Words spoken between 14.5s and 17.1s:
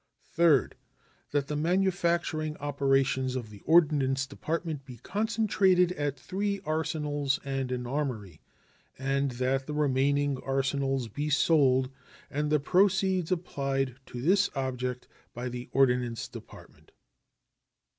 object by the Ordnance Department.